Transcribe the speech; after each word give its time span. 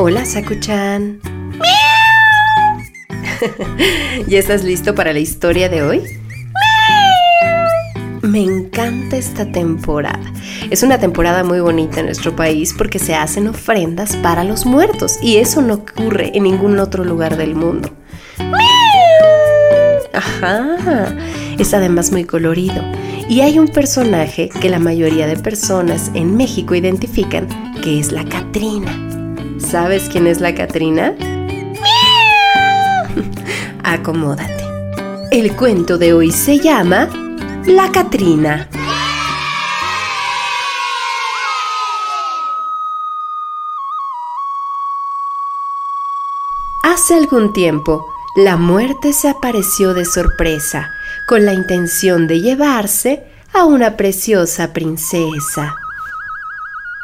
Hola, 0.00 0.24
Sakuchan. 0.24 1.18
¿Ya 4.28 4.38
estás 4.38 4.62
listo 4.62 4.94
para 4.94 5.12
la 5.12 5.18
historia 5.18 5.68
de 5.68 5.82
hoy? 5.82 6.02
Me 8.22 8.44
encanta 8.44 9.16
esta 9.16 9.50
temporada. 9.50 10.22
Es 10.70 10.84
una 10.84 11.00
temporada 11.00 11.42
muy 11.42 11.58
bonita 11.58 11.98
en 11.98 12.06
nuestro 12.06 12.36
país 12.36 12.76
porque 12.78 13.00
se 13.00 13.16
hacen 13.16 13.48
ofrendas 13.48 14.14
para 14.14 14.44
los 14.44 14.66
muertos 14.66 15.18
y 15.20 15.38
eso 15.38 15.62
no 15.62 15.74
ocurre 15.74 16.30
en 16.32 16.44
ningún 16.44 16.78
otro 16.78 17.04
lugar 17.04 17.36
del 17.36 17.56
mundo. 17.56 17.90
Ajá, 20.12 21.12
es 21.58 21.74
además 21.74 22.12
muy 22.12 22.22
colorido 22.22 22.84
y 23.28 23.40
hay 23.40 23.58
un 23.58 23.66
personaje 23.66 24.48
que 24.48 24.70
la 24.70 24.78
mayoría 24.78 25.26
de 25.26 25.36
personas 25.36 26.12
en 26.14 26.36
México 26.36 26.76
identifican 26.76 27.48
que 27.82 27.98
es 27.98 28.12
la 28.12 28.24
Catrina. 28.24 29.07
¿Sabes 29.58 30.08
quién 30.08 30.26
es 30.26 30.40
la 30.40 30.54
Catrina? 30.54 31.14
Acomódate. 33.82 34.64
El 35.30 35.54
cuento 35.56 35.98
de 35.98 36.14
hoy 36.14 36.30
se 36.30 36.58
llama 36.58 37.08
La 37.66 37.90
Catrina. 37.92 38.68
Hace 46.82 47.14
algún 47.14 47.52
tiempo, 47.52 48.04
la 48.36 48.56
muerte 48.56 49.12
se 49.12 49.28
apareció 49.28 49.94
de 49.94 50.04
sorpresa, 50.04 50.90
con 51.26 51.44
la 51.44 51.52
intención 51.52 52.26
de 52.26 52.40
llevarse 52.40 53.24
a 53.52 53.64
una 53.64 53.96
preciosa 53.96 54.72
princesa. 54.72 55.74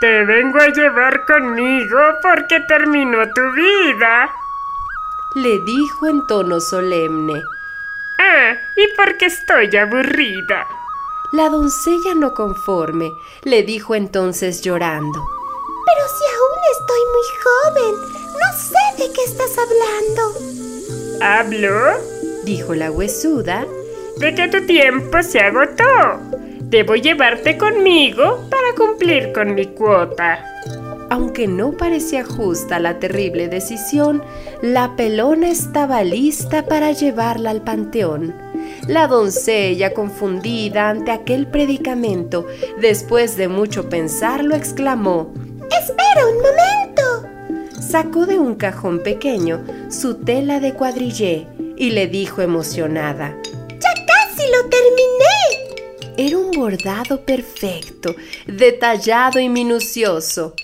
Te 0.05 0.23
vengo 0.27 0.59
a 0.59 0.69
llevar 0.69 1.25
conmigo 1.25 1.99
porque 2.21 2.61
terminó 2.69 3.27
tu 3.33 3.41
vida. 3.53 4.31
Le 5.35 5.61
dijo 5.61 6.07
en 6.07 6.27
tono 6.27 6.61
solemne. 6.61 7.43
Ah, 8.19 8.53
y 8.77 8.87
porque 8.99 9.25
estoy 9.25 9.75
aburrida. 9.75 10.67
La 11.33 11.49
doncella 11.49 12.15
no 12.15 12.35
conforme, 12.35 13.15
le 13.45 13.63
dijo 13.63 13.95
entonces 13.95 14.61
llorando. 14.61 15.25
Pero 15.87 16.07
si 16.19 16.25
aún 16.37 16.61
estoy 16.77 17.01
muy 17.15 17.29
joven, 17.43 17.95
no 18.43 18.59
sé 18.59 19.03
de 19.03 19.11
qué 19.11 19.25
estás 19.25 19.57
hablando. 19.57 20.23
¿Hablo? 21.23 22.45
Dijo 22.45 22.75
la 22.75 22.91
huesuda. 22.91 23.67
De 24.19 24.35
que 24.35 24.49
tu 24.49 24.67
tiempo 24.67 25.23
se 25.23 25.41
agotó. 25.41 26.21
Debo 26.69 26.97
llevarte 26.97 27.57
conmigo 27.57 28.49
para 28.51 28.75
cumplir 28.77 29.33
con 29.33 29.55
mi 29.55 29.67
cuota. 29.67 30.45
Aunque 31.11 31.47
no 31.47 31.73
parecía 31.73 32.25
justa 32.25 32.81
la 32.81 32.99
terrible 32.99 33.49
decisión, 33.49 34.23
la 34.63 34.97
pelona 34.97 35.51
estaba 35.51 36.03
lista 36.03 36.67
para 36.67 36.93
llevarla 36.93 37.51
al 37.51 37.63
panteón. 37.63 38.35
La 38.89 39.07
doncella, 39.07 39.93
confundida 39.93 40.91
ante 40.91 41.13
aquel 41.13 41.47
predicamento, 41.47 42.47
después 42.81 43.37
de 43.37 43.49
mucho 43.49 43.89
pensarlo, 43.89 44.57
exclamó 44.57 45.33
Espera 45.71 46.27
un 46.27 46.37
momento. 46.39 47.81
Sacó 47.81 48.27
de 48.27 48.39
un 48.39 48.55
cajón 48.55 49.01
pequeño 49.01 49.63
su 49.91 50.15
tela 50.15 50.59
de 50.59 50.73
cuadrillé 50.73 51.47
y 51.77 51.91
le 51.91 52.09
dijo 52.09 52.43
emocionada 52.43 53.37
Era 56.17 56.39
un 56.39 56.53
bordado 56.53 57.25
perfecto, 57.27 58.15
detallado 58.47 59.41
y 59.41 59.49
minucioso. 59.49 60.55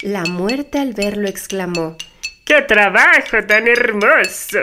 La 0.00 0.24
muerte 0.24 0.80
al 0.80 0.94
verlo 0.94 1.28
exclamó, 1.28 1.96
¡Qué 2.44 2.62
trabajo 2.62 3.36
tan 3.46 3.68
hermoso! 3.68 4.58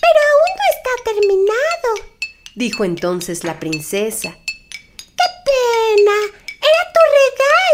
Pero 0.00 0.18
aún 0.30 0.50
no 0.56 0.64
está 0.74 1.12
terminado, 1.12 2.10
dijo 2.56 2.84
entonces 2.84 3.44
la 3.44 3.60
princesa. 3.60 4.36
¡Qué 4.46 5.28
pena! 5.44 6.16
Era 6.58 6.92
tu 6.92 7.00
regalo 7.20 7.69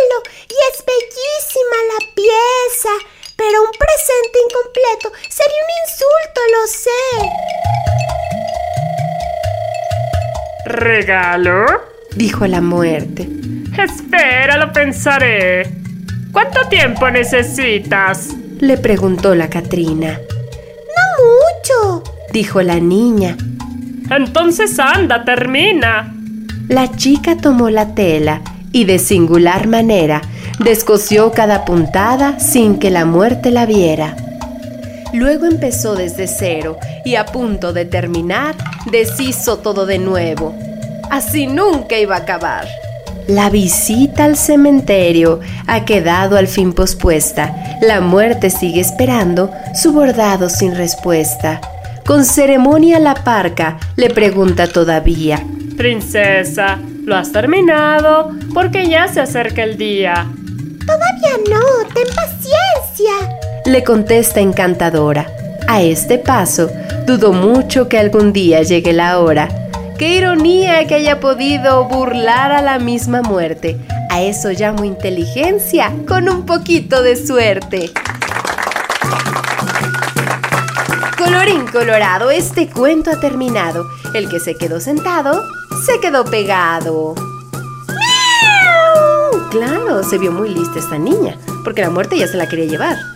¿Regalo? 10.67 11.65
Dijo 12.17 12.45
la 12.49 12.61
muerte. 12.61 13.29
Espera, 13.79 14.57
lo 14.57 14.73
pensaré. 14.73 15.63
¿Cuánto 16.33 16.67
tiempo 16.69 17.09
necesitas? 17.09 18.35
Le 18.59 18.77
preguntó 18.77 19.37
la 19.37 19.49
Catrina. 19.49 20.19
No 20.19 21.25
mucho, 21.25 22.03
dijo 22.33 22.63
la 22.63 22.81
niña. 22.81 23.37
Entonces 24.11 24.77
anda, 24.81 25.25
termina. 25.25 26.13
La 26.69 26.91
chica 26.97 27.37
tomó 27.37 27.71
la 27.71 27.95
tela 27.95 28.41
y 28.73 28.87
de 28.87 28.99
singular 28.99 29.69
manera 29.69 30.21
descosió 30.59 31.31
cada 31.31 31.65
puntada 31.65 32.41
sin 32.41 32.81
que 32.81 32.91
la 32.91 33.05
muerte 33.05 33.53
la 33.53 33.67
viera. 33.67 34.17
Luego 35.17 35.47
empezó 35.47 35.95
desde 35.95 36.27
cero 36.27 36.79
y 37.03 37.15
a 37.15 37.25
punto 37.25 37.73
de 37.73 37.87
terminar, 37.87 38.55
deshizo 38.91 39.61
todo 39.61 39.87
de 39.87 39.99
nuevo. 39.99 40.55
Así 41.11 41.47
nunca 41.47 41.97
iba 41.97 42.17
a 42.17 42.19
acabar. 42.19 42.69
La 43.27 43.49
visita 43.49 44.27
al 44.27 44.37
cementerio 44.37 45.41
ha 45.67 45.87
quedado 45.87 46.37
al 46.37 46.49
fin 46.49 46.75
pospuesta. 46.75 47.79
La 47.81 48.03
muerte 48.03 48.51
sigue 48.51 48.83
esperando 48.83 49.51
su 49.75 49.95
bordado 49.95 50.51
sin 50.51 50.77
respuesta. 50.77 51.63
Con 52.05 52.27
ceremonia 52.27 52.99
la 52.99 53.15
parca 53.15 53.79
le 53.97 54.11
pregunta 54.11 54.67
todavía. 54.67 55.43
Princesa, 55.79 56.79
¿lo 57.05 57.17
has 57.17 57.33
terminado? 57.33 58.33
Porque 58.53 58.87
ya 58.87 59.09
se 59.09 59.23
acerca 59.23 59.65
el 59.65 59.79
día. 59.79 60.27
Todavía 60.85 61.39
no, 61.49 61.89
ten 61.95 62.05
paciencia 62.15 62.36
le 63.67 63.83
contesta 63.83 64.41
encantadora. 64.41 65.27
A 65.67 65.83
este 65.83 66.19
paso, 66.19 66.71
dudo 67.05 67.33
mucho 67.33 67.89
que 67.89 67.99
algún 67.99 68.33
día 68.33 68.63
llegue 68.63 68.93
la 68.93 69.19
hora. 69.19 69.49
Qué 69.99 70.17
ironía 70.17 70.87
que 70.87 70.95
haya 70.95 71.21
podido 71.21 71.85
burlar 71.87 72.53
a 72.53 72.63
la 72.63 72.79
misma 72.79 73.23
muerte. 73.23 73.77
A 74.11 74.23
eso 74.23 74.51
llamo 74.51 74.85
inteligencia 74.85 75.93
con 76.07 76.29
un 76.29 76.47
poquito 76.47 77.03
de 77.03 77.17
suerte. 77.17 77.91
Colorín 81.19 81.67
colorado, 81.67 82.31
este 82.31 82.69
cuento 82.69 83.11
ha 83.11 83.21
terminado. 83.21 83.85
El 84.15 84.29
que 84.29 84.39
se 84.39 84.55
quedó 84.55 84.81
sentado, 84.81 85.43
se 85.85 85.99
quedó 86.01 86.25
pegado. 86.25 87.15
Claro, 89.51 90.05
se 90.05 90.19
vio 90.19 90.31
muy 90.31 90.51
lista 90.51 90.79
esta 90.79 90.99
niña, 90.99 91.39
porque 91.65 91.83
la 91.83 91.91
muerte 91.91 92.17
ya 92.17 92.29
se 92.29 92.37
la 92.37 92.49
quería 92.49 92.67
llevar. 92.67 93.16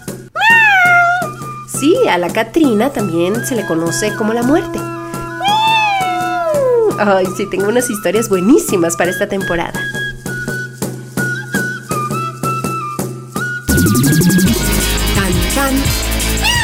Sí, 1.81 1.97
a 2.11 2.19
la 2.19 2.29
Catrina 2.29 2.91
también 2.91 3.47
se 3.47 3.57
le 3.57 3.65
conoce 3.65 4.15
como 4.15 4.35
la 4.35 4.43
muerte. 4.43 4.79
Ay, 6.99 7.25
sí, 7.39 7.49
tengo 7.51 7.69
unas 7.69 7.89
historias 7.89 8.29
buenísimas 8.29 8.99
para 8.99 9.11
esta 9.11 9.27
temporada. 9.27 9.81
¡Tan, 15.15 15.33
tan! 15.55 16.60